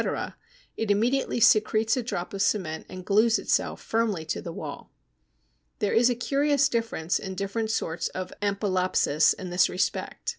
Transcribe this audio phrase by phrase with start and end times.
[0.77, 4.91] it immediately secretes a drop of cement and glues itself firmly to the wall.
[5.77, 10.29] There is a curious difference in different sorts of Ampelopsis in this respect.